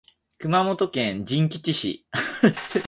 [0.39, 2.07] 熊本県人吉市